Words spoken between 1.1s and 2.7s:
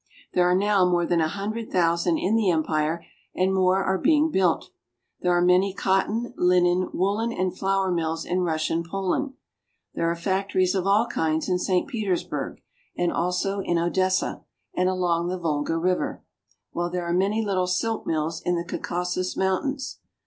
a hundred thousand in the